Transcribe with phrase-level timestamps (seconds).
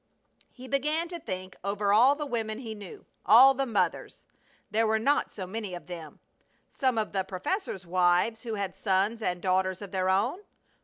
[0.51, 4.25] He began to think over all the women he knew all the mothers.
[4.71, 6.19] There were not so many of them.
[6.71, 10.39] Some of the professors' wives who had sons and daughters of their own?